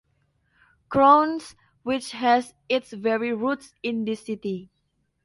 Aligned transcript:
Krones, 0.89 1.53
which 1.83 2.13
has 2.13 2.55
its 2.67 2.91
very 2.91 3.33
roots 3.35 3.75
in 3.83 4.03
this 4.03 4.25
city. 4.25 4.71